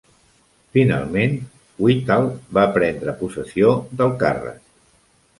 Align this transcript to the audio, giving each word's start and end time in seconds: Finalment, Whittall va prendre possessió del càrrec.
Finalment, 0.75 1.35
Whittall 1.87 2.29
va 2.59 2.63
prendre 2.77 3.15
possessió 3.19 3.75
del 4.01 4.15
càrrec. 4.25 4.57